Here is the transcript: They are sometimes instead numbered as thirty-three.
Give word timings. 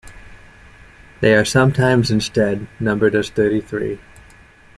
They 1.19 1.35
are 1.35 1.45
sometimes 1.45 2.09
instead 2.09 2.65
numbered 2.79 3.13
as 3.13 3.29
thirty-three. 3.29 3.99